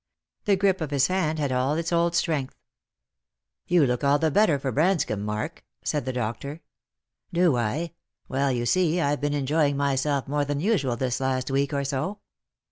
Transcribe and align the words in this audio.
The 0.45 0.55
grip 0.55 0.81
of 0.81 0.89
his 0.89 1.05
hand 1.09 1.37
had 1.37 1.51
all 1.51 1.75
its 1.75 1.91
old 1.93 2.15
strength. 2.15 2.55
"You 3.67 3.85
look 3.85 4.03
all 4.03 4.17
the 4.17 4.31
better 4.31 4.57
for 4.57 4.71
Branscomb, 4.71 5.21
Mark," 5.21 5.63
said 5.83 6.05
the 6.05 6.11
doctor." 6.13 6.61
Do 7.33 7.55
I? 7.55 7.91
Well, 8.27 8.51
you 8.51 8.65
see, 8.65 8.99
I've 8.99 9.21
been 9.21 9.35
enjoying 9.35 9.77
myself 9.77 10.27
more 10.27 10.43
than 10.43 10.59
usual 10.59 10.95
this 10.95 11.19
last 11.19 11.51
week 11.51 11.71
or 11.71 11.83
so." 11.83 12.17